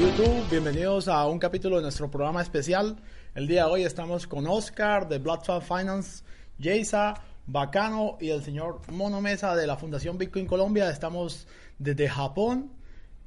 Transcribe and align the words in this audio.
YouTube, 0.00 0.50
bienvenidos 0.50 1.06
a 1.06 1.24
un 1.26 1.38
capítulo 1.38 1.76
de 1.76 1.82
nuestro 1.82 2.10
programa 2.10 2.42
especial. 2.42 2.96
El 3.34 3.46
día 3.46 3.64
de 3.64 3.70
hoy 3.70 3.84
estamos 3.84 4.26
con 4.26 4.46
Oscar 4.46 5.08
de 5.08 5.18
Bloodfund 5.18 5.62
Finance, 5.62 6.24
Jaysa, 6.60 7.14
Bacano 7.46 8.18
y 8.20 8.30
el 8.30 8.42
señor 8.42 8.80
Mono 8.90 9.20
Mesa 9.20 9.54
de 9.54 9.66
la 9.66 9.76
Fundación 9.76 10.18
Bitcoin 10.18 10.46
Colombia. 10.46 10.90
Estamos 10.90 11.46
desde 11.78 12.08
Japón. 12.08 12.72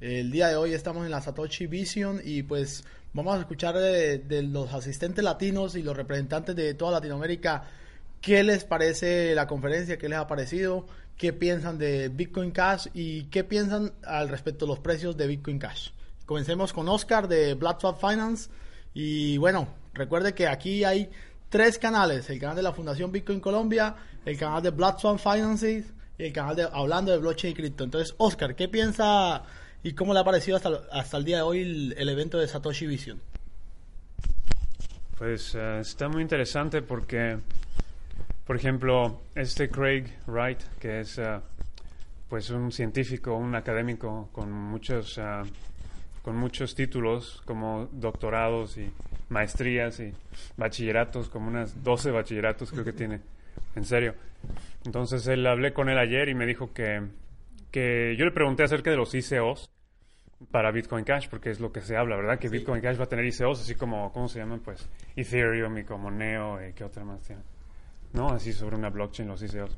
El 0.00 0.30
día 0.30 0.48
de 0.48 0.56
hoy 0.56 0.74
estamos 0.74 1.06
en 1.06 1.10
la 1.10 1.22
Satoshi 1.22 1.66
Vision 1.66 2.20
y 2.22 2.42
pues 2.42 2.84
vamos 3.14 3.36
a 3.36 3.40
escuchar 3.40 3.74
de, 3.74 4.18
de 4.18 4.42
los 4.42 4.72
asistentes 4.74 5.24
latinos 5.24 5.74
y 5.74 5.82
los 5.82 5.96
representantes 5.96 6.54
de 6.54 6.74
toda 6.74 6.92
Latinoamérica 6.92 7.64
qué 8.20 8.42
les 8.42 8.64
parece 8.64 9.34
la 9.34 9.46
conferencia, 9.46 9.96
qué 9.96 10.08
les 10.08 10.18
ha 10.18 10.26
parecido, 10.26 10.86
qué 11.16 11.32
piensan 11.32 11.78
de 11.78 12.08
Bitcoin 12.08 12.50
Cash 12.50 12.88
y 12.92 13.24
qué 13.24 13.44
piensan 13.44 13.92
al 14.04 14.28
respecto 14.28 14.66
de 14.66 14.70
los 14.70 14.80
precios 14.80 15.16
de 15.16 15.26
Bitcoin 15.26 15.58
Cash. 15.58 15.90
Comencemos 16.28 16.74
con 16.74 16.86
Oscar 16.90 17.26
de 17.26 17.54
Blackstone 17.54 17.96
Finance 17.98 18.50
y 18.92 19.38
bueno, 19.38 19.66
recuerde 19.94 20.34
que 20.34 20.46
aquí 20.46 20.84
hay 20.84 21.08
tres 21.48 21.78
canales, 21.78 22.28
el 22.28 22.38
canal 22.38 22.54
de 22.54 22.62
la 22.62 22.74
Fundación 22.74 23.10
Bitcoin 23.10 23.40
Colombia, 23.40 23.96
el 24.26 24.36
canal 24.36 24.62
de 24.62 24.68
Blackstone 24.68 25.18
Finance 25.18 25.86
y 26.18 26.22
el 26.22 26.32
canal 26.34 26.54
de 26.54 26.68
Hablando 26.70 27.12
de 27.12 27.16
Blockchain 27.16 27.52
y 27.52 27.54
Cripto. 27.54 27.84
Entonces, 27.84 28.14
Oscar, 28.18 28.54
¿qué 28.54 28.68
piensa 28.68 29.42
y 29.82 29.94
cómo 29.94 30.12
le 30.12 30.20
ha 30.20 30.24
parecido 30.24 30.58
hasta, 30.58 30.68
hasta 30.92 31.16
el 31.16 31.24
día 31.24 31.36
de 31.36 31.42
hoy 31.44 31.94
el, 31.96 32.08
evento 32.10 32.36
de 32.36 32.46
Satoshi 32.46 32.86
Vision? 32.86 33.18
Pues 35.16 35.54
uh, 35.54 35.80
está 35.80 36.10
muy 36.10 36.20
interesante 36.20 36.82
porque 36.82 37.38
por 38.46 38.54
ejemplo, 38.54 39.22
este 39.34 39.70
Craig 39.70 40.04
Wright, 40.26 40.60
que 40.78 41.00
es 41.00 41.16
uh, 41.16 41.40
pues 42.28 42.50
un 42.50 42.70
científico, 42.70 43.34
un 43.34 43.54
académico 43.54 44.28
con 44.30 44.52
muchos, 44.52 45.16
uh, 45.16 45.46
con 46.22 46.36
muchos 46.36 46.74
títulos 46.74 47.42
como 47.44 47.88
doctorados 47.92 48.76
y 48.78 48.92
maestrías 49.28 50.00
y 50.00 50.12
bachilleratos, 50.56 51.28
como 51.28 51.48
unas 51.48 51.82
12 51.82 52.10
bachilleratos 52.10 52.70
creo 52.70 52.84
que 52.84 52.92
tiene, 52.92 53.20
en 53.76 53.84
serio. 53.84 54.14
Entonces 54.84 55.26
él 55.26 55.46
hablé 55.46 55.72
con 55.72 55.88
él 55.88 55.98
ayer 55.98 56.28
y 56.28 56.34
me 56.34 56.46
dijo 56.46 56.72
que, 56.72 57.02
que 57.70 58.16
yo 58.16 58.24
le 58.24 58.32
pregunté 58.32 58.62
acerca 58.62 58.90
de 58.90 58.96
los 58.96 59.14
ICOs 59.14 59.70
para 60.50 60.70
Bitcoin 60.70 61.04
Cash, 61.04 61.28
porque 61.28 61.50
es 61.50 61.60
lo 61.60 61.72
que 61.72 61.80
se 61.80 61.96
habla, 61.96 62.16
¿verdad? 62.16 62.38
Que 62.38 62.48
Bitcoin 62.48 62.80
Cash 62.80 62.98
va 62.98 63.04
a 63.04 63.08
tener 63.08 63.24
ICOs, 63.24 63.60
así 63.60 63.74
como, 63.74 64.12
¿cómo 64.12 64.28
se 64.28 64.38
llaman? 64.38 64.60
Pues 64.60 64.88
Ethereum 65.16 65.78
y 65.78 65.84
como 65.84 66.10
Neo 66.10 66.64
y 66.64 66.72
qué 66.72 66.84
otra 66.84 67.04
más 67.04 67.20
tiene. 67.22 67.42
¿no? 68.12 68.28
Así 68.28 68.52
sobre 68.52 68.76
una 68.76 68.90
blockchain, 68.90 69.28
los 69.28 69.42
ICOs. 69.42 69.76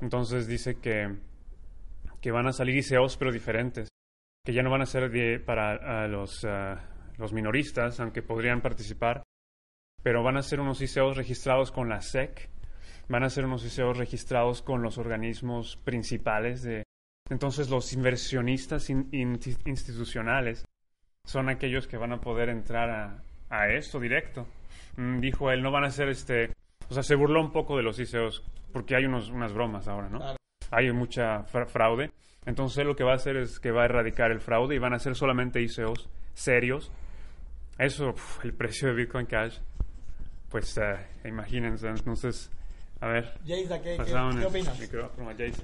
Entonces 0.00 0.46
dice 0.46 0.76
que, 0.76 1.14
que 2.20 2.30
van 2.30 2.46
a 2.46 2.52
salir 2.52 2.76
ICOs 2.76 3.16
pero 3.16 3.32
diferentes, 3.32 3.88
que 4.44 4.52
ya 4.52 4.62
no 4.62 4.70
van 4.70 4.82
a 4.82 4.86
ser 4.86 5.10
de, 5.10 5.40
para 5.40 6.06
los, 6.08 6.44
uh, 6.44 6.76
los 7.18 7.32
minoristas, 7.32 7.98
aunque 8.00 8.22
podrían 8.22 8.60
participar, 8.60 9.22
pero 10.02 10.22
van 10.22 10.36
a 10.36 10.42
ser 10.42 10.60
unos 10.60 10.82
ICOs 10.82 11.16
registrados 11.16 11.70
con 11.72 11.88
la 11.88 12.00
SEC, 12.00 12.50
van 13.08 13.24
a 13.24 13.30
ser 13.30 13.46
unos 13.46 13.64
ICOs 13.64 13.96
registrados 13.96 14.62
con 14.62 14.82
los 14.82 14.98
organismos 14.98 15.76
principales 15.76 16.62
de... 16.62 16.84
Entonces 17.30 17.70
los 17.70 17.92
inversionistas 17.94 18.90
in, 18.90 19.08
in, 19.12 19.40
institucionales 19.64 20.66
son 21.24 21.48
aquellos 21.48 21.86
que 21.86 21.96
van 21.96 22.12
a 22.12 22.20
poder 22.20 22.50
entrar 22.50 22.90
a, 22.90 23.22
a 23.48 23.68
esto 23.68 23.98
directo. 23.98 24.46
Mm, 24.96 25.20
dijo 25.20 25.50
él, 25.50 25.62
no 25.62 25.70
van 25.70 25.84
a 25.84 25.90
ser 25.90 26.10
este 26.10 26.52
o 26.88 26.94
sea, 26.94 27.02
se 27.02 27.14
burló 27.14 27.40
un 27.40 27.50
poco 27.50 27.76
de 27.76 27.82
los 27.82 27.98
ICOs 27.98 28.42
porque 28.72 28.96
hay 28.96 29.04
unos, 29.04 29.30
unas 29.30 29.52
bromas 29.52 29.88
ahora, 29.88 30.08
¿no? 30.08 30.18
Claro. 30.18 30.36
Hay 30.70 30.92
mucha 30.92 31.44
fraude. 31.44 32.10
Entonces 32.46 32.84
lo 32.84 32.94
que 32.94 33.04
va 33.04 33.12
a 33.12 33.16
hacer 33.16 33.36
es 33.36 33.58
que 33.58 33.70
va 33.70 33.82
a 33.82 33.84
erradicar 33.86 34.30
el 34.30 34.40
fraude 34.40 34.74
y 34.74 34.78
van 34.78 34.94
a 34.94 34.98
ser 34.98 35.14
solamente 35.14 35.60
ICOs 35.62 36.08
serios. 36.34 36.90
Eso, 37.78 38.10
uf, 38.10 38.44
el 38.44 38.52
precio 38.52 38.88
de 38.88 38.94
Bitcoin 38.94 39.26
Cash, 39.26 39.58
pues 40.50 40.76
uh, 40.76 41.26
imagínense. 41.26 41.88
Entonces, 41.88 42.50
a 43.00 43.08
ver. 43.08 43.34
Jaysa, 43.46 43.80
¿qué, 43.80 43.96
¿qué, 43.96 44.04
¿qué 44.04 44.46
opinas? 44.46 44.78
Micrófono 44.78 45.30
a 45.30 45.34
Jaysa. 45.34 45.62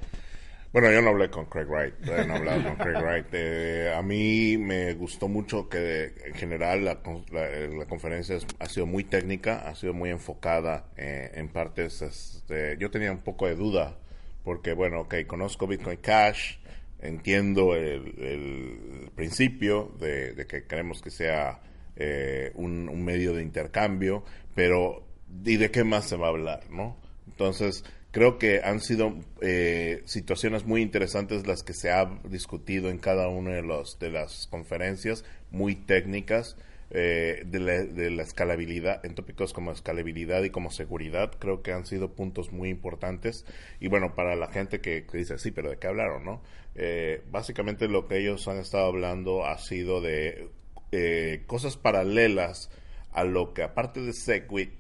Bueno, 0.73 0.93
yo 0.93 1.03
no 1.03 1.11
hablé 1.11 1.29
con 1.31 1.47
Craig 1.47 1.67
Wright, 1.67 1.95
eh, 2.07 2.25
no 2.29 2.37
hablado 2.37 2.63
con 2.63 2.77
Craig 2.77 3.03
Wright. 3.03 3.27
Eh, 3.33 3.93
a 3.93 4.03
mí 4.03 4.57
me 4.57 4.95
gustó 4.95 5.27
mucho 5.27 5.69
que 5.69 6.13
en 6.27 6.35
general 6.35 6.85
la, 6.85 6.99
la, 7.33 7.49
la, 7.69 7.87
conferencia 7.87 8.39
ha 8.59 8.67
sido 8.67 8.87
muy 8.87 9.03
técnica, 9.03 9.69
ha 9.69 9.75
sido 9.75 9.95
muy 9.95 10.11
enfocada 10.11 10.85
eh, 10.97 11.33
en 11.35 11.49
partes. 11.49 12.03
Este, 12.03 12.77
yo 12.79 12.89
tenía 12.91 13.11
un 13.11 13.19
poco 13.19 13.47
de 13.47 13.57
duda 13.57 13.97
porque, 14.45 14.73
bueno, 14.73 15.01
ok, 15.01 15.15
conozco 15.27 15.67
Bitcoin 15.67 15.99
Cash, 15.99 16.59
entiendo 17.03 17.75
el, 17.75 19.11
principio 19.15 19.95
de, 20.01 20.47
que 20.49 20.65
queremos 20.65 21.03
que 21.03 21.11
sea 21.11 21.61
eh, 21.97 22.53
un, 22.55 22.89
un 22.89 23.05
medio 23.05 23.35
de 23.35 23.43
intercambio, 23.43 24.25
pero 24.55 25.05
¿y 25.45 25.57
de 25.57 25.71
qué 25.71 25.85
más 25.85 26.09
se 26.09 26.17
va 26.17 26.27
a 26.27 26.31
hablar, 26.31 26.71
no? 26.71 26.97
Entonces, 27.27 27.85
creo 28.11 28.39
que 28.39 28.61
han 28.63 28.81
sido 28.81 29.15
eh, 29.41 30.03
situaciones 30.05 30.65
muy 30.65 30.83
interesantes 30.83 31.47
las 31.47 31.63
que 31.63 31.75
se 31.75 31.91
ha 31.91 32.11
discutido 32.25 32.91
en 32.91 32.99
cada 32.99 33.29
una 33.29 33.51
de, 33.53 33.63
los, 33.63 33.99
de 33.99 34.11
las 34.11 34.47
conferencias, 34.49 35.25
muy 35.51 35.75
técnicas, 35.75 36.57
eh, 36.91 37.43
de, 37.47 38.11
la, 38.11 38.23
escalabilidad, 38.23 39.05
en 39.05 39.15
tópicos 39.15 39.53
como 39.53 39.73
escalabilidad 39.73 40.43
y 40.43 40.51
como 40.51 40.71
seguridad, 40.71 41.33
creo 41.39 41.63
que 41.63 41.73
han 41.73 41.87
sido 41.87 42.13
puntos 42.13 42.53
muy 42.53 42.69
importantes. 42.69 43.47
Y 43.79 43.89
bueno, 43.89 44.15
para 44.15 44.35
la 44.37 44.49
gente 44.49 44.81
que, 44.81 45.07
que 45.07 45.19
dice, 45.19 45.39
sí, 45.39 45.51
pero 45.51 45.71
¿de 45.71 45.79
qué 45.79 45.87
hablaron, 45.87 46.25
no? 46.25 46.43
Eh, 46.75 47.23
básicamente 47.31 47.89
lo 47.89 48.07
que 48.07 48.19
ellos 48.19 48.47
han 48.49 48.59
estado 48.59 48.87
hablando 48.87 49.45
ha 49.45 49.59
sido 49.59 50.01
de 50.01 50.49
eh, 50.93 51.43
cosas 51.47 51.77
paralelas 51.77 52.71
a 53.13 53.25
lo 53.25 53.55
que 53.55 53.63
aparte 53.63 54.01
de 54.01 54.13
Segwit 54.13 54.71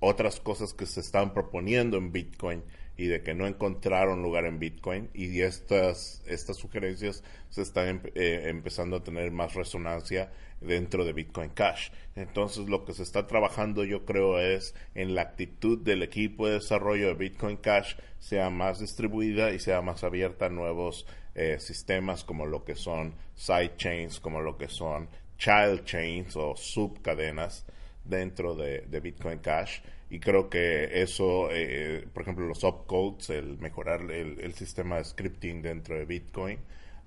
otras 0.00 0.40
cosas 0.40 0.74
que 0.74 0.86
se 0.86 1.00
están 1.00 1.34
proponiendo 1.34 1.98
en 1.98 2.12
Bitcoin 2.12 2.62
y 2.96 3.06
de 3.06 3.22
que 3.22 3.34
no 3.34 3.46
encontraron 3.46 4.22
lugar 4.22 4.46
en 4.46 4.58
Bitcoin 4.58 5.10
y 5.12 5.40
estas, 5.42 6.22
estas 6.26 6.56
sugerencias 6.56 7.22
se 7.50 7.62
están 7.62 8.02
eh, 8.14 8.44
empezando 8.46 8.96
a 8.96 9.04
tener 9.04 9.30
más 9.30 9.54
resonancia 9.54 10.32
dentro 10.60 11.04
de 11.04 11.12
Bitcoin 11.12 11.50
Cash. 11.50 11.90
Entonces 12.14 12.68
lo 12.68 12.84
que 12.84 12.94
se 12.94 13.02
está 13.02 13.26
trabajando 13.26 13.84
yo 13.84 14.06
creo 14.06 14.38
es 14.38 14.74
en 14.94 15.14
la 15.14 15.22
actitud 15.22 15.78
del 15.78 16.02
equipo 16.02 16.46
de 16.46 16.54
desarrollo 16.54 17.08
de 17.08 17.14
Bitcoin 17.14 17.58
Cash 17.58 17.96
sea 18.18 18.48
más 18.48 18.80
distribuida 18.80 19.52
y 19.52 19.58
sea 19.58 19.82
más 19.82 20.02
abierta 20.02 20.46
a 20.46 20.50
nuevos 20.50 21.06
eh, 21.34 21.58
sistemas 21.60 22.24
como 22.24 22.46
lo 22.46 22.64
que 22.64 22.74
son 22.74 23.14
sidechains, 23.34 24.20
como 24.20 24.40
lo 24.40 24.56
que 24.56 24.68
son 24.68 25.08
child 25.36 25.84
chains 25.84 26.34
o 26.36 26.56
subcadenas 26.56 27.66
dentro 28.04 28.54
de, 28.54 28.82
de 28.82 29.00
Bitcoin 29.00 29.40
Cash 29.40 29.80
y 30.08 30.20
creo 30.20 30.48
que 30.48 31.02
eso, 31.02 31.48
eh, 31.50 32.06
por 32.12 32.22
ejemplo, 32.22 32.46
los 32.46 32.62
opcodes, 32.62 33.30
el 33.30 33.58
mejorar 33.58 34.02
el, 34.10 34.54
sistema 34.54 34.98
de 34.98 35.04
scripting 35.04 35.62
dentro 35.62 35.96
de 35.96 36.04
Bitcoin 36.04 36.58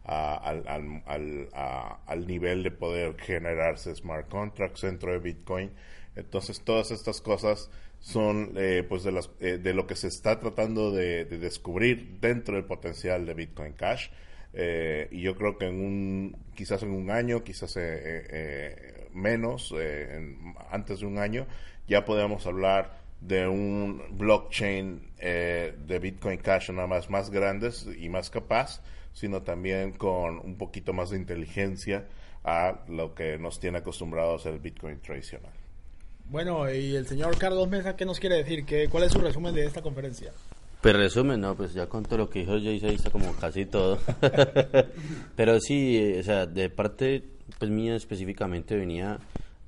al, 0.03 0.67
al, 0.67 1.03
al, 1.05 1.49
al, 2.05 2.27
nivel 2.27 2.63
de 2.63 2.71
poder 2.71 3.15
generarse 3.17 3.95
smart 3.95 4.27
contracts 4.27 4.81
dentro 4.81 5.13
de 5.13 5.19
Bitcoin. 5.19 5.71
Entonces, 6.15 6.61
todas 6.61 6.91
estas 6.91 7.21
cosas 7.21 7.69
son 7.99 8.53
eh, 8.57 8.83
pues 8.87 9.03
de, 9.03 9.11
las, 9.13 9.29
eh, 9.39 9.59
de 9.59 9.73
lo 9.73 9.87
que 9.87 9.95
se 9.95 10.07
está 10.07 10.39
tratando 10.39 10.91
de, 10.91 11.25
de, 11.25 11.37
descubrir 11.37 12.17
dentro 12.19 12.55
del 12.55 12.65
potencial 12.65 13.25
de 13.25 13.33
Bitcoin 13.33 13.73
Cash. 13.73 14.09
y 15.11 15.21
yo 15.21 15.35
creo 15.35 15.57
que 15.57 15.67
en 15.67 15.79
un, 15.79 16.37
quizás 16.55 16.83
en 16.83 16.91
un 16.91 17.11
año, 17.11 17.43
quizás 17.43 17.77
menos, 19.19 19.73
en, 19.77 20.55
antes 20.71 21.01
de 21.01 21.05
un 21.05 21.17
año, 21.17 21.45
ya 21.87 22.05
podemos 22.05 22.45
hablar 22.47 22.99
de 23.21 23.47
un 23.47 24.01
blockchain 24.17 25.11
eh, 25.19 25.75
de 25.85 25.99
Bitcoin 25.99 26.37
Cash 26.37 26.71
nada 26.71 26.87
más 26.87 27.09
más 27.09 27.29
grandes 27.29 27.87
y 27.99 28.09
más 28.09 28.29
capaz, 28.29 28.81
sino 29.13 29.41
también 29.41 29.91
con 29.91 30.39
un 30.39 30.55
poquito 30.57 30.93
más 30.93 31.09
de 31.09 31.17
inteligencia 31.17 32.05
a 32.43 32.79
lo 32.87 33.13
que 33.13 33.37
nos 33.37 33.59
tiene 33.59 33.79
acostumbrados 33.79 34.45
el 34.45 34.59
Bitcoin 34.59 34.99
tradicional. 35.01 35.51
Bueno, 36.25 36.71
y 36.71 36.95
el 36.95 37.07
señor 37.07 37.37
Carlos 37.37 37.67
Mesa, 37.67 37.95
¿qué 37.95 38.05
nos 38.05 38.19
quiere 38.19 38.37
decir? 38.37 38.63
¿Qué, 38.65 38.87
¿Cuál 38.87 39.03
es 39.03 39.11
su 39.11 39.19
resumen 39.19 39.53
de 39.53 39.65
esta 39.65 39.81
conferencia? 39.81 40.31
Pues 40.81 40.95
resumen, 40.95 41.41
no, 41.41 41.55
pues 41.55 41.73
ya 41.73 41.87
con 41.87 42.03
todo 42.03 42.19
lo 42.19 42.29
que 42.29 42.39
dijo 42.39 42.53
Jay 42.53 42.79
se 42.79 42.93
hizo 42.93 43.11
como 43.11 43.33
casi 43.33 43.65
todo. 43.65 43.99
Pero 45.35 45.59
sí, 45.59 46.15
o 46.17 46.23
sea, 46.23 46.45
de 46.45 46.69
parte 46.69 47.38
pues 47.57 47.71
mía 47.71 47.95
específicamente 47.95 48.75
venía 48.75 49.19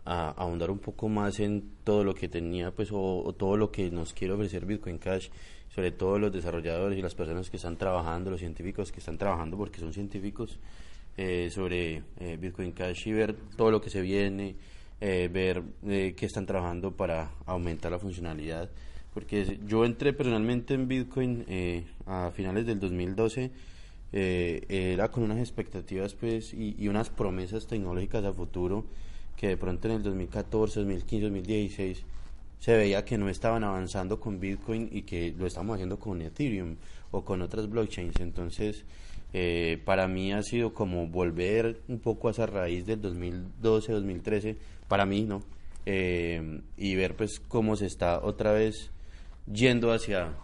a, 0.05 0.29
ahondar 0.31 0.71
un 0.71 0.79
poco 0.79 1.09
más 1.09 1.39
en 1.39 1.63
todo 1.83 2.03
lo 2.03 2.13
que 2.13 2.27
tenía, 2.27 2.71
pues, 2.71 2.89
o, 2.91 3.33
todo 3.37 3.57
lo 3.57 3.71
que 3.71 3.89
nos 3.91 4.13
quiere 4.13 4.33
ofrecer 4.33 4.65
Bitcoin 4.65 4.97
Cash, 4.97 5.29
sobre 5.73 5.91
todo 5.91 6.19
los 6.19 6.31
desarrolladores 6.31 6.97
y 6.97 7.01
las 7.01 7.15
personas 7.15 7.49
que 7.49 7.57
están 7.57 7.77
trabajando, 7.77 8.31
los 8.31 8.39
científicos 8.39 8.91
que 8.91 8.99
están 8.99 9.17
trabajando, 9.17 9.57
porque 9.57 9.79
son 9.79 9.93
científicos, 9.93 10.59
eh, 11.17 11.49
sobre 11.51 12.03
eh, 12.19 12.37
Bitcoin 12.39 12.71
Cash 12.71 13.07
y 13.07 13.13
ver 13.13 13.35
todo 13.55 13.69
lo 13.69 13.81
que 13.81 13.89
se 13.89 14.01
viene, 14.01 14.55
eh, 15.01 15.29
ver 15.31 15.63
qué 15.81 16.25
están 16.25 16.45
trabajando 16.45 16.91
para 16.91 17.31
aumentar 17.45 17.91
la 17.91 17.99
funcionalidad. 17.99 18.69
Porque 19.13 19.59
yo 19.65 19.83
entré 19.83 20.13
personalmente 20.13 20.73
en 20.73 20.87
Bitcoin 20.87 21.45
a 22.05 22.31
finales 22.31 22.65
del 22.65 22.79
2012 22.79 23.51
eh, 24.13 24.65
era 24.69 25.09
con 25.09 25.23
unas 25.23 25.39
expectativas 25.39 26.13
pues 26.13 26.53
y, 26.53 26.75
y, 26.77 26.87
unas 26.87 27.09
promesas 27.09 27.67
tecnológicas 27.67 28.25
a 28.25 28.33
futuro 28.33 28.85
que 29.37 29.47
de 29.47 29.57
pronto 29.57 29.87
en 29.87 29.95
el 29.95 30.03
2014, 30.03 30.81
2015, 30.81 31.23
2016 31.23 32.03
se 32.59 32.77
veía 32.77 33.03
que 33.03 33.17
no 33.17 33.27
estaban 33.27 33.63
avanzando 33.63 34.19
con 34.19 34.39
Bitcoin 34.39 34.87
y 34.91 35.01
que 35.01 35.33
lo 35.35 35.47
estamos 35.47 35.73
haciendo 35.73 35.97
con 35.97 36.21
Ethereum 36.21 36.75
o 37.09 37.25
con 37.25 37.41
otras 37.41 37.67
blockchains. 37.67 38.19
Entonces, 38.19 38.85
eh, 39.33 39.81
para 39.83 40.07
mí 40.07 40.31
ha 40.31 40.43
sido 40.43 40.71
como 40.71 41.07
volver 41.07 41.81
un 41.87 41.99
poco 41.99 42.27
a 42.27 42.31
esa 42.31 42.45
raíz 42.45 42.85
del 42.85 43.01
2012, 43.01 43.93
2013, 43.93 44.57
para 44.87 45.07
mí, 45.07 45.23
¿no? 45.23 45.41
Eh, 45.87 46.61
y 46.77 46.93
ver 46.93 47.15
pues 47.15 47.39
cómo 47.39 47.75
se 47.75 47.87
está 47.87 48.19
otra 48.21 48.51
vez 48.51 48.91
yendo 49.51 49.91
hacia 49.91 50.35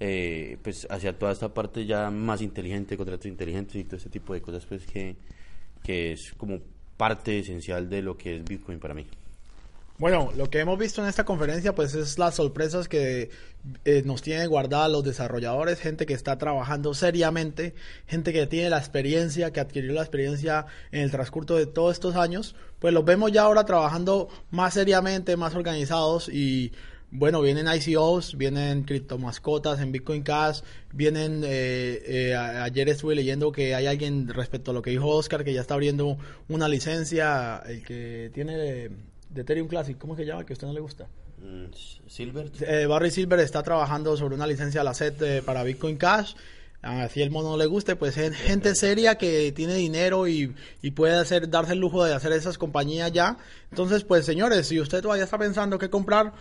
eh, 0.00 0.58
pues 0.62 0.86
hacia 0.90 1.18
toda 1.18 1.32
esta 1.32 1.52
parte 1.52 1.86
ya 1.86 2.10
más 2.10 2.42
inteligente, 2.42 2.96
contratos 2.96 3.26
inteligentes 3.26 3.76
y 3.76 3.84
todo 3.84 3.96
ese 3.96 4.10
tipo 4.10 4.34
de 4.34 4.42
cosas 4.42 4.64
pues 4.66 4.84
que, 4.86 5.16
que 5.82 6.12
es 6.12 6.32
como 6.36 6.60
parte 6.96 7.38
esencial 7.38 7.88
de 7.88 8.02
lo 8.02 8.16
que 8.16 8.36
es 8.36 8.44
Bitcoin 8.44 8.78
para 8.78 8.94
mí. 8.94 9.06
Bueno, 9.98 10.30
lo 10.36 10.50
que 10.50 10.60
hemos 10.60 10.78
visto 10.78 11.02
en 11.02 11.08
esta 11.08 11.24
conferencia 11.24 11.74
pues 11.74 11.94
es 11.94 12.18
las 12.18 12.34
sorpresas 12.34 12.86
que 12.86 13.30
eh, 13.86 14.02
nos 14.04 14.20
tienen 14.20 14.46
guardadas 14.50 14.90
los 14.90 15.02
desarrolladores, 15.02 15.80
gente 15.80 16.04
que 16.04 16.12
está 16.12 16.36
trabajando 16.36 16.92
seriamente, 16.92 17.74
gente 18.06 18.34
que 18.34 18.46
tiene 18.46 18.68
la 18.68 18.76
experiencia, 18.76 19.54
que 19.54 19.60
adquirió 19.60 19.94
la 19.94 20.02
experiencia 20.02 20.66
en 20.92 21.00
el 21.00 21.10
transcurso 21.10 21.56
de 21.56 21.64
todos 21.64 21.94
estos 21.94 22.14
años, 22.14 22.54
pues 22.78 22.92
los 22.92 23.06
vemos 23.06 23.32
ya 23.32 23.44
ahora 23.44 23.64
trabajando 23.64 24.28
más 24.50 24.74
seriamente, 24.74 25.38
más 25.38 25.54
organizados 25.54 26.28
y 26.28 26.72
bueno, 27.18 27.40
vienen 27.40 27.66
ICOs, 27.66 28.36
vienen 28.36 28.84
criptomascotas 28.84 29.80
en 29.80 29.92
Bitcoin 29.92 30.22
Cash, 30.22 30.60
vienen, 30.92 31.42
eh, 31.44 32.02
eh, 32.06 32.34
ayer 32.34 32.88
estuve 32.88 33.14
leyendo 33.14 33.52
que 33.52 33.74
hay 33.74 33.86
alguien 33.86 34.28
respecto 34.28 34.70
a 34.70 34.74
lo 34.74 34.82
que 34.82 34.90
dijo 34.90 35.08
Oscar, 35.08 35.44
que 35.44 35.52
ya 35.52 35.60
está 35.62 35.74
abriendo 35.74 36.18
una 36.48 36.68
licencia, 36.68 37.62
el 37.66 37.82
que 37.82 38.30
tiene 38.34 38.56
de 38.56 39.40
Ethereum 39.40 39.68
Classic, 39.68 39.96
¿cómo 39.98 40.16
se 40.16 40.24
llama? 40.24 40.44
Que 40.44 40.52
a 40.52 40.54
usted 40.54 40.66
no 40.66 40.72
le 40.72 40.80
gusta. 40.80 41.08
Mm, 41.38 41.66
Silver. 42.08 42.50
Eh, 42.60 42.86
Barry 42.86 43.10
Silver 43.10 43.40
está 43.40 43.62
trabajando 43.62 44.16
sobre 44.16 44.34
una 44.34 44.46
licencia 44.46 44.80
a 44.80 44.84
la 44.84 44.94
SET 44.94 45.22
eh, 45.22 45.42
para 45.42 45.62
Bitcoin 45.62 45.96
Cash. 45.96 46.34
Si 47.10 47.20
el 47.20 47.32
mono 47.32 47.50
no 47.50 47.56
le 47.56 47.66
guste, 47.66 47.96
pues 47.96 48.16
es 48.16 48.36
gente 48.36 48.76
seria 48.76 49.16
que 49.16 49.50
tiene 49.50 49.74
dinero 49.74 50.28
y, 50.28 50.54
y, 50.82 50.92
puede 50.92 51.16
hacer, 51.16 51.50
darse 51.50 51.72
el 51.72 51.80
lujo 51.80 52.04
de 52.04 52.14
hacer 52.14 52.30
esas 52.30 52.58
compañías 52.58 53.10
ya. 53.10 53.38
Entonces, 53.70 54.04
pues 54.04 54.24
señores, 54.24 54.68
si 54.68 54.78
usted 54.78 55.02
todavía 55.02 55.24
está 55.24 55.36
pensando 55.36 55.80
qué 55.80 55.90
comprar, 55.90 56.32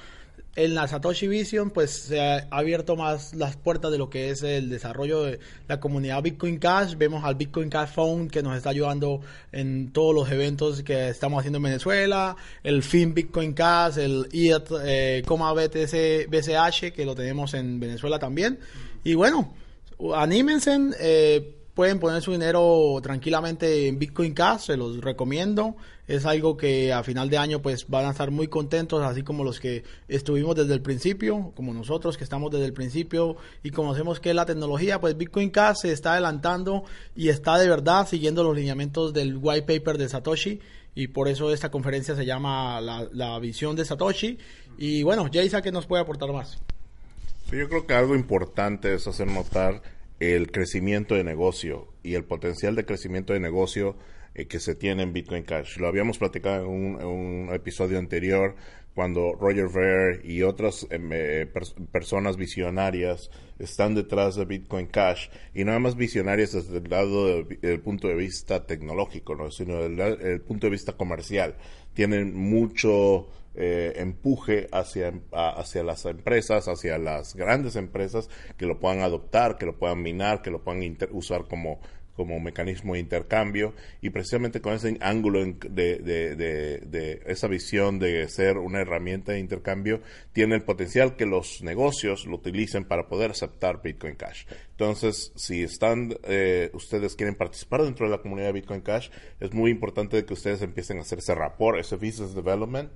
en 0.55 0.73
la 0.73 0.87
Satoshi 0.87 1.27
Vision 1.27 1.69
pues 1.69 1.91
se 1.91 2.21
ha 2.21 2.47
abierto 2.49 2.95
más 2.95 3.33
las 3.33 3.57
puertas 3.57 3.91
de 3.91 3.97
lo 3.97 4.09
que 4.09 4.29
es 4.29 4.41
el 4.41 4.69
desarrollo 4.69 5.23
de 5.23 5.39
la 5.67 5.79
comunidad 5.79 6.23
Bitcoin 6.23 6.59
Cash. 6.59 6.95
Vemos 6.95 7.23
al 7.23 7.35
Bitcoin 7.35 7.69
Cash 7.69 7.89
Phone 7.89 8.29
que 8.29 8.41
nos 8.41 8.55
está 8.55 8.69
ayudando 8.69 9.21
en 9.51 9.91
todos 9.91 10.15
los 10.15 10.31
eventos 10.31 10.81
que 10.83 11.09
estamos 11.09 11.39
haciendo 11.39 11.57
en 11.57 11.63
Venezuela, 11.63 12.35
el 12.63 12.83
FIN 12.83 13.13
Bitcoin 13.13 13.53
Cash, 13.53 13.97
el 13.97 14.27
ETH, 14.31 14.71
eh, 14.83 15.23
BTC, 15.25 16.29
BCH 16.29 16.93
que 16.93 17.05
lo 17.05 17.15
tenemos 17.15 17.53
en 17.53 17.79
Venezuela 17.79 18.17
también. 18.17 18.59
Y 19.03 19.13
bueno, 19.13 19.53
anímense. 20.13 20.77
Eh, 20.99 21.64
pueden 21.75 21.99
poner 21.99 22.21
su 22.21 22.31
dinero 22.31 22.97
tranquilamente 23.03 23.87
en 23.87 23.99
Bitcoin 23.99 24.33
Cash, 24.33 24.61
se 24.61 24.77
los 24.77 25.01
recomiendo. 25.01 25.75
Es 26.07 26.25
algo 26.25 26.55
que 26.55 26.93
a 26.93 27.03
final 27.03 27.29
de 27.29 27.37
año 27.37 27.61
pues 27.61 27.87
van 27.89 28.05
a 28.05 28.11
estar 28.11 28.31
muy 28.31 28.47
contentos, 28.47 29.03
así 29.03 29.23
como 29.23 29.43
los 29.43 29.59
que 29.59 29.83
estuvimos 30.07 30.55
desde 30.55 30.73
el 30.73 30.81
principio, 30.81 31.51
como 31.55 31.73
nosotros 31.73 32.17
que 32.17 32.23
estamos 32.23 32.51
desde 32.51 32.65
el 32.65 32.73
principio 32.73 33.35
y 33.61 33.71
conocemos 33.71 34.19
que 34.19 34.33
la 34.33 34.45
tecnología, 34.45 35.01
pues 35.01 35.17
Bitcoin 35.17 35.49
Cash 35.49 35.77
se 35.81 35.91
está 35.91 36.13
adelantando 36.13 36.85
y 37.15 37.29
está 37.29 37.57
de 37.57 37.67
verdad 37.67 38.07
siguiendo 38.07 38.43
los 38.43 38.55
lineamientos 38.55 39.13
del 39.13 39.37
white 39.37 39.63
paper 39.63 39.97
de 39.97 40.07
Satoshi 40.07 40.61
y 40.93 41.07
por 41.09 41.27
eso 41.27 41.51
esta 41.51 41.69
conferencia 41.69 42.15
se 42.15 42.25
llama 42.25 42.79
la, 42.79 43.39
visión 43.39 43.75
de 43.75 43.83
Satoshi. 43.83 44.37
Y 44.77 45.03
bueno, 45.03 45.27
Jaisa, 45.31 45.61
¿qué 45.61 45.71
nos 45.71 45.85
puede 45.85 46.03
aportar 46.03 46.31
más? 46.31 46.57
Yo 47.51 47.67
creo 47.67 47.85
que 47.85 47.93
algo 47.93 48.15
importante 48.15 48.93
es 48.93 49.05
hacer 49.07 49.27
notar 49.27 49.81
el 50.19 50.51
crecimiento 50.51 51.15
de 51.15 51.23
negocio 51.23 51.93
y 52.03 52.15
el 52.15 52.23
potencial 52.23 52.75
de 52.75 52.85
crecimiento 52.85 53.33
de 53.33 53.39
negocio 53.39 53.97
eh, 54.33 54.47
que 54.47 54.59
se 54.59 54.75
tiene 54.75 55.03
en 55.03 55.13
Bitcoin 55.13 55.43
Cash. 55.43 55.77
Lo 55.77 55.87
habíamos 55.87 56.17
platicado 56.17 56.65
en 56.65 57.05
un, 57.05 57.49
episodio 57.53 57.99
anterior 57.99 58.55
cuando 58.93 59.33
Roger 59.33 59.67
Ver 59.67 60.25
y 60.25 60.41
otras 60.41 60.87
em, 60.89 61.09
eh, 61.11 61.47
personas 61.91 62.37
visionarias 62.37 63.29
están 63.59 63.93
detrás 63.93 64.35
de 64.35 64.45
Bitcoin 64.45 64.87
Cash 64.87 65.29
y 65.53 65.63
no 65.65 65.77
más 65.79 65.95
visionarias 65.95 66.53
desde 66.53 66.77
el 66.77 66.89
lado 66.89 67.43
del 67.43 67.81
punto 67.81 68.07
de 68.07 68.15
vista 68.15 68.65
tecnológico, 68.65 69.35
¿no? 69.35 69.51
sino 69.51 69.81
desde 69.81 70.33
el 70.33 70.41
punto 70.41 70.67
de 70.67 70.71
vista 70.71 70.93
comercial. 70.93 71.55
Tienen 71.93 72.35
mucho 72.35 73.27
eh, 73.57 73.93
empuje 73.97 74.67
hacia, 74.71 75.13
hacia 75.31 75.83
las 75.83 76.05
empresas, 76.05 76.67
hacia 76.67 76.97
las 76.97 77.35
grandes 77.35 77.75
empresas 77.75 78.29
que 78.57 78.65
lo 78.65 78.79
puedan 78.79 79.01
adoptar, 79.01 79.57
que 79.57 79.65
lo 79.65 79.77
puedan 79.77 80.01
minar, 80.01 80.41
que 80.41 80.51
lo 80.51 80.63
puedan 80.63 80.97
usar 81.11 81.47
como, 81.47 81.79
como 82.15 82.39
mecanismo 82.39 82.93
de 82.93 82.99
intercambio 82.99 83.73
y 84.01 84.09
precisamente 84.09 84.61
con 84.61 84.73
ese 84.73 84.97
ángulo 85.01 85.43
de, 85.43 85.97
de, 85.99 86.35
de, 86.35 87.21
esa 87.25 87.47
visión 87.47 87.99
de 87.99 88.27
ser 88.29 88.57
una 88.57 88.81
herramienta 88.81 89.33
de 89.33 89.39
intercambio 89.39 90.01
tiene 90.33 90.55
el 90.55 90.63
potencial 90.63 91.15
que 91.15 91.25
los 91.25 91.61
negocios 91.61 92.25
lo 92.25 92.35
utilicen 92.35 92.85
para 92.85 93.07
poder 93.07 93.31
aceptar 93.31 93.81
Bitcoin 93.81 94.15
Cash. 94.15 94.45
Entonces, 94.71 95.31
si 95.35 95.63
están, 95.63 96.15
eh, 96.23 96.69
ustedes 96.73 97.15
quieren 97.15 97.35
participar 97.35 97.83
dentro 97.83 98.05
de 98.05 98.11
la 98.11 98.21
comunidad 98.21 98.47
de 98.47 98.53
Bitcoin 98.53 98.81
Cash, 98.81 99.09
es 99.39 99.53
muy 99.53 99.71
importante 99.71 100.25
que 100.25 100.33
ustedes 100.33 100.61
empiecen 100.61 100.97
a 100.97 101.01
hacer 101.01 101.19
ese 101.19 101.35
rapport, 101.35 101.79
ese 101.79 101.95
business 101.95 102.33
development, 102.33 102.91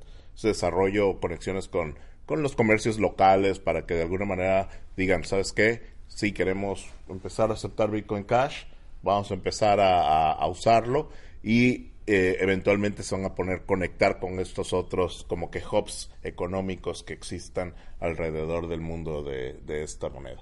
desarrollo 0.48 1.19
conexiones 1.19 1.68
con, 1.68 1.98
con 2.25 2.42
los 2.42 2.56
comercios 2.56 3.00
locales 3.00 3.60
para 3.60 3.86
que 3.86 3.95
de 3.95 4.04
alguna 4.04 4.25
manera 4.25 4.69
digan, 4.95 5.24
¿sabes 5.24 5.51
qué? 5.51 5.81
Si 6.07 6.31
queremos 6.31 6.88
empezar 7.10 7.51
a 7.51 7.54
aceptar 7.54 7.92
Bitcoin 7.92 8.24
Cash, 8.24 8.63
vamos 9.01 9.31
a 9.31 9.34
empezar 9.34 9.80
a, 9.81 10.46
usarlo 10.48 11.10
y 11.44 11.92
eh, 12.06 12.38
eventualmente 12.40 13.04
se 13.04 13.16
van 13.16 13.25
a 13.25 13.36
poner 13.36 13.66
conectar 13.66 14.19
con 14.19 14.40
estos 14.40 14.74
otros 14.74 15.25
como 15.28 15.51
que 15.51 15.62
hubs 15.72 16.12
económicos 16.24 17.04
que 17.04 17.13
existan 17.13 17.75
alrededor 18.00 18.68
del 18.68 18.81
mundo 18.81 19.24
de, 19.24 19.54
de 19.66 19.84
esta 19.84 20.10
moneda. 20.10 20.42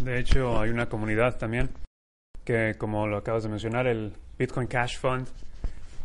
De 0.00 0.18
hecho, 0.18 0.58
hay 0.58 0.70
una 0.70 0.88
comunidad 0.88 1.36
también 1.38 1.70
que, 2.44 2.74
como 2.78 3.06
lo 3.06 3.18
acabas 3.18 3.44
de 3.44 3.48
mencionar, 3.48 3.86
el 3.86 4.12
Bitcoin 4.38 4.66
Cash 4.66 4.98
Fund, 4.98 5.28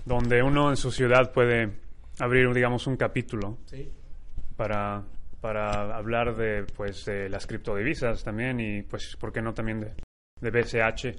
donde 0.06 0.42
uno 0.42 0.70
en 0.70 0.78
su 0.78 0.92
ciudad 0.92 1.32
puede 1.34 1.70
abrir, 2.20 2.54
digamos, 2.54 2.88
un 2.88 2.98
capítulo 2.98 3.58
para, 4.56 5.04
para 5.42 5.96
hablar 5.96 6.36
de, 6.36 6.64
pues, 6.76 7.06
de 7.06 7.30
las 7.30 7.46
criptodivisas 7.48 8.24
también 8.24 8.60
y, 8.60 8.84
pues, 8.84 9.16
¿por 9.18 9.32
qué 9.32 9.42
no 9.42 9.54
también 9.54 9.82
de, 9.82 9.94
de 10.42 10.52
BCH? 10.52 11.18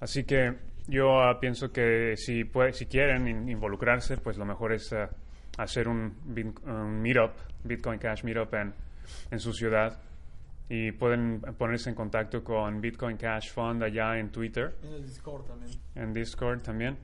Así 0.00 0.24
que 0.24 0.54
yo 0.86 1.20
ah, 1.20 1.38
pienso 1.40 1.72
que 1.72 2.14
si, 2.16 2.44
puede, 2.44 2.72
si 2.72 2.86
quieren 2.86 3.48
involucrarse, 3.48 4.16
pues 4.18 4.36
lo 4.36 4.44
mejor 4.44 4.72
es 4.72 4.92
ah, 4.92 5.08
hacer 5.58 5.88
un, 5.88 6.14
un, 6.66 7.00
meetup, 7.00 7.32
Bitcoin 7.64 7.98
Cash 7.98 8.24
meetup 8.24 8.52
en, 8.54 8.74
en 9.30 9.40
su 9.40 9.52
ciudad 9.52 9.98
y 10.68 10.92
pueden 10.92 11.40
ponerse 11.58 11.90
en 11.90 11.94
contacto 11.94 12.42
con 12.42 12.80
Bitcoin 12.80 13.16
Cash 13.16 13.52
Fund 13.52 13.82
allá 13.82 14.18
en 14.18 14.30
Twitter. 14.30 14.74
En 14.82 14.94
el 14.94 15.02
Discord 15.06 15.44
también. 15.44 15.72
En 15.94 16.12
Discord 16.12 16.62
también 16.62 16.96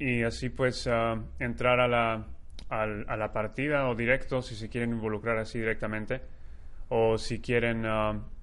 y 0.00 0.22
así 0.22 0.48
pues 0.48 0.86
ah, 0.86 1.22
entrar 1.38 1.78
a 1.78 1.86
la, 1.86 2.26
a, 2.70 3.16
la 3.16 3.32
partida 3.32 3.88
o 3.88 3.94
directo 3.94 4.40
si 4.40 4.56
se 4.56 4.68
quieren 4.68 4.92
involucrar 4.92 5.36
así 5.36 5.58
directamente 5.58 6.22
o 6.88 7.18
si 7.18 7.40
quieren 7.40 7.84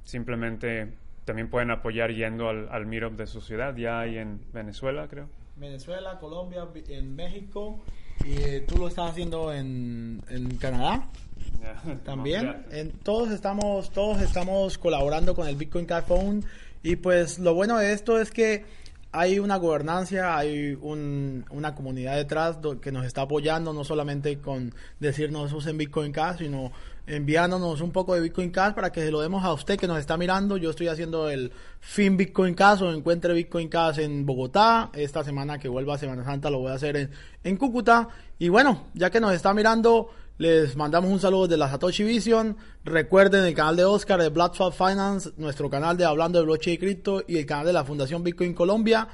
simplemente 0.04 0.94
también 1.28 1.50
pueden 1.50 1.72
apoyar 1.72 2.14
yendo 2.14 2.48
al, 2.48 2.70
al 2.70 2.86
meetup 2.86 3.18
de 3.18 3.28
su 3.28 3.42
ciudad, 3.42 3.76
ya 3.76 4.00
hay 4.00 4.18
en 4.18 4.40
Venezuela 4.54 5.10
creo. 5.10 5.28
Venezuela, 5.58 6.18
Colombia, 6.20 6.66
en 6.88 7.16
México 7.18 7.84
y 8.26 8.38
eh, 8.38 8.66
tú 8.66 8.78
lo 8.78 8.88
estás 8.88 9.12
haciendo 9.12 9.54
en, 9.54 10.24
en 10.30 10.56
Canadá. 10.56 11.10
También, 12.06 12.66
en, 12.72 12.92
todos 12.92 13.32
estamos 13.32 13.92
todos 13.92 14.22
estamos 14.22 14.78
colaborando 14.78 15.36
con 15.36 15.50
el 15.50 15.58
Bitcoin 15.58 15.86
Cash 15.86 16.06
Phone 16.06 16.46
y 16.82 16.96
pues 16.96 17.40
lo 17.40 17.54
bueno 17.54 17.78
de 17.78 17.92
esto 17.92 18.22
es 18.22 18.32
que 18.32 18.64
hay 19.12 19.40
una 19.40 19.56
gobernancia, 19.58 20.38
hay 20.38 20.78
una 20.82 21.76
comunidad 21.76 22.16
detrás 22.16 22.60
que 22.82 22.92
nos 22.92 23.06
está 23.06 23.24
apoyando, 23.24 23.74
no 23.74 23.84
solamente 23.84 24.40
con 24.40 24.74
decirnos 25.00 25.54
usen 25.54 25.78
Bitcoin 25.78 26.12
Cash, 26.12 26.40
sino 26.40 26.72
enviándonos 27.08 27.80
un 27.80 27.92
poco 27.92 28.14
de 28.14 28.22
Bitcoin 28.22 28.52
Cash 28.52 28.74
para 28.74 28.92
que 28.92 29.02
se 29.02 29.12
lo 29.12 29.22
demos 29.22 29.44
a 29.46 29.54
usted 29.54 29.80
que 29.80 29.88
nos 29.88 29.98
está 29.98 30.18
mirando. 30.18 30.58
Yo 30.58 30.70
estoy 30.70 30.90
haciendo 30.90 31.30
el 31.30 31.52
fin 31.80 32.18
Bitcoin 32.18 32.54
Cash 32.54 32.84
o 32.84 32.92
encuentre 32.92 33.34
Bitcoin 33.34 33.70
Cash 33.70 34.00
en 34.00 34.26
Bogotá. 34.26 34.92
Esta 34.94 35.24
semana 35.24 35.58
que 35.58 35.70
vuelva 35.70 35.96
a 35.96 35.98
Semana 35.98 36.26
Santa 36.26 36.50
lo 36.50 36.60
voy 36.60 36.72
a 36.72 36.76
hacer 36.76 36.98
en, 36.98 37.12
en 37.44 37.56
Cúcuta. 37.56 38.10
Y 38.38 38.50
bueno, 38.50 38.88
ya 38.94 39.10
que 39.10 39.22
nos 39.22 39.34
está 39.34 39.54
mirando, 39.54 40.10
Les 40.40 40.76
mandamos 40.76 41.10
un 41.10 41.20
saludo 41.20 41.48
de 41.48 41.58
la 41.58 41.68
Satoshi 41.68 42.04
Vision. 42.04 42.58
Recuerden 42.84 43.44
el 43.44 43.56
canal 43.56 43.76
de 43.76 43.86
Oscar 43.86 44.22
de 44.22 44.30
Bloodshot 44.30 44.72
Finance, 44.72 45.32
nuestro 45.38 45.68
canal 45.68 45.98
de 45.98 46.06
Hablando 46.06 46.38
de 46.38 46.46
Blockchain 46.46 46.76
y 46.76 46.78
Cripto 46.78 47.24
y 47.28 47.38
el 47.38 47.48
canal 47.48 47.66
de 47.66 47.74
la 47.74 47.84
Fundación 47.84 48.24
Bitcoin 48.24 48.54
Colombia. 48.54 49.08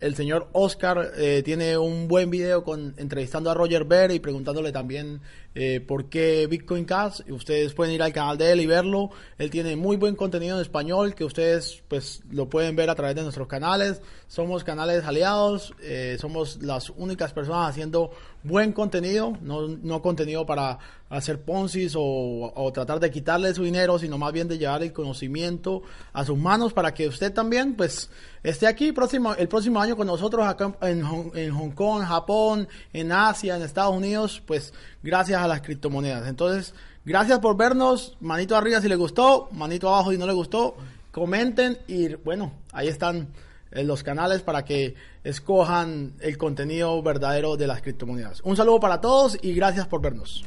El 0.00 0.16
señor 0.16 0.48
Oscar 0.50 1.12
eh, 1.16 1.42
tiene 1.44 1.78
un 1.78 2.08
buen 2.08 2.28
video 2.28 2.64
con 2.64 2.92
entrevistando 2.96 3.52
a 3.52 3.54
Roger 3.54 3.84
Ver 3.84 4.10
y 4.10 4.18
preguntándole 4.18 4.72
también 4.72 5.20
eh, 5.54 5.80
por 5.80 6.08
qué 6.08 6.46
Bitcoin 6.46 6.84
Cash. 6.84 7.20
Ustedes 7.30 7.74
pueden 7.74 7.94
ir 7.94 8.02
al 8.02 8.12
canal 8.12 8.36
de 8.36 8.52
él 8.52 8.60
y 8.60 8.66
verlo. 8.66 9.10
Él 9.38 9.50
tiene 9.50 9.76
muy 9.76 9.96
buen 9.96 10.16
contenido 10.16 10.56
en 10.56 10.62
español 10.62 11.14
que 11.14 11.24
ustedes 11.24 11.82
pues 11.88 12.22
lo 12.30 12.48
pueden 12.48 12.74
ver 12.76 12.90
a 12.90 12.94
través 12.94 13.14
de 13.14 13.22
nuestros 13.22 13.46
canales. 13.46 14.02
Somos 14.26 14.64
canales 14.64 15.04
aliados, 15.04 15.74
eh, 15.80 16.16
somos 16.20 16.60
las 16.62 16.90
únicas 16.90 17.32
personas 17.32 17.70
haciendo 17.70 18.10
buen 18.42 18.72
contenido, 18.72 19.38
no, 19.40 19.68
no 19.68 20.02
contenido 20.02 20.44
para 20.44 20.78
hacer 21.08 21.40
poncis 21.42 21.94
o, 21.96 22.52
o, 22.54 22.72
tratar 22.72 23.00
de 23.00 23.10
quitarle 23.10 23.54
su 23.54 23.62
dinero, 23.62 23.98
sino 23.98 24.18
más 24.18 24.32
bien 24.32 24.48
de 24.48 24.58
llevar 24.58 24.82
el 24.82 24.92
conocimiento 24.92 25.82
a 26.12 26.24
sus 26.24 26.36
manos 26.36 26.72
para 26.72 26.92
que 26.92 27.06
usted 27.06 27.32
también 27.32 27.74
pues 27.74 28.10
esté 28.42 28.66
aquí 28.66 28.92
próximo, 28.92 29.34
el 29.34 29.48
próximo 29.48 29.80
año 29.80 29.96
con 29.96 30.06
nosotros 30.06 30.44
acá 30.46 30.74
en, 30.82 31.04
en 31.34 31.54
Hong 31.54 31.70
Kong, 31.70 32.02
Japón, 32.02 32.68
en 32.92 33.12
Asia, 33.12 33.56
en 33.56 33.62
Estados 33.62 33.96
Unidos, 33.96 34.42
pues 34.44 34.74
gracias 35.02 35.40
las 35.48 35.62
criptomonedas. 35.62 36.28
Entonces, 36.28 36.74
gracias 37.04 37.38
por 37.38 37.56
vernos, 37.56 38.16
manito 38.20 38.56
arriba 38.56 38.80
si 38.80 38.88
le 38.88 38.96
gustó, 38.96 39.48
manito 39.52 39.88
abajo 39.88 40.12
si 40.12 40.18
no 40.18 40.26
le 40.26 40.32
gustó, 40.32 40.76
comenten 41.10 41.78
y 41.86 42.14
bueno, 42.16 42.52
ahí 42.72 42.88
están 42.88 43.28
en 43.70 43.86
los 43.86 44.02
canales 44.02 44.42
para 44.42 44.64
que 44.64 44.94
escojan 45.24 46.14
el 46.20 46.38
contenido 46.38 47.02
verdadero 47.02 47.56
de 47.56 47.66
las 47.66 47.82
criptomonedas. 47.82 48.40
Un 48.42 48.56
saludo 48.56 48.80
para 48.80 49.00
todos 49.00 49.38
y 49.42 49.52
gracias 49.52 49.86
por 49.86 50.00
vernos. 50.00 50.44